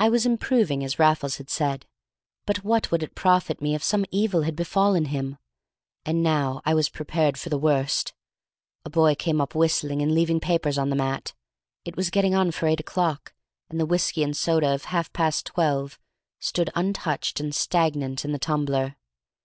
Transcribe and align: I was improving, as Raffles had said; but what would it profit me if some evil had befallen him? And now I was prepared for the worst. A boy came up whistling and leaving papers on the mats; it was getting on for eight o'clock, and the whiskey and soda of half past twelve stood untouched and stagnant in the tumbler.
I 0.00 0.08
was 0.08 0.26
improving, 0.26 0.82
as 0.82 0.98
Raffles 0.98 1.36
had 1.36 1.48
said; 1.48 1.86
but 2.44 2.64
what 2.64 2.90
would 2.90 3.04
it 3.04 3.14
profit 3.14 3.62
me 3.62 3.76
if 3.76 3.84
some 3.84 4.04
evil 4.10 4.42
had 4.42 4.56
befallen 4.56 5.04
him? 5.04 5.38
And 6.04 6.24
now 6.24 6.60
I 6.64 6.74
was 6.74 6.88
prepared 6.88 7.38
for 7.38 7.50
the 7.50 7.56
worst. 7.56 8.14
A 8.84 8.90
boy 8.90 9.14
came 9.14 9.40
up 9.40 9.54
whistling 9.54 10.02
and 10.02 10.10
leaving 10.12 10.40
papers 10.40 10.76
on 10.76 10.90
the 10.90 10.96
mats; 10.96 11.34
it 11.84 11.96
was 11.96 12.10
getting 12.10 12.34
on 12.34 12.50
for 12.50 12.66
eight 12.66 12.80
o'clock, 12.80 13.32
and 13.70 13.78
the 13.78 13.86
whiskey 13.86 14.24
and 14.24 14.36
soda 14.36 14.74
of 14.74 14.86
half 14.86 15.12
past 15.12 15.46
twelve 15.46 16.00
stood 16.40 16.70
untouched 16.74 17.38
and 17.38 17.54
stagnant 17.54 18.24
in 18.24 18.32
the 18.32 18.40
tumbler. 18.40 18.96